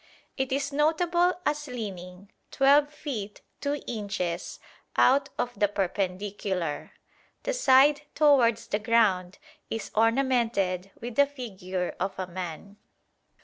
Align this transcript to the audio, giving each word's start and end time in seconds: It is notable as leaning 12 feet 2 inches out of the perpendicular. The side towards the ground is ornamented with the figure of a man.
It 0.35 0.51
is 0.51 0.73
notable 0.73 1.39
as 1.45 1.67
leaning 1.67 2.31
12 2.49 2.91
feet 2.91 3.41
2 3.59 3.83
inches 3.85 4.59
out 4.95 5.29
of 5.37 5.53
the 5.53 5.67
perpendicular. 5.67 6.93
The 7.43 7.53
side 7.53 8.01
towards 8.15 8.65
the 8.65 8.79
ground 8.79 9.37
is 9.69 9.91
ornamented 9.93 10.89
with 10.99 11.17
the 11.17 11.27
figure 11.27 11.95
of 11.99 12.17
a 12.17 12.25
man. 12.25 12.77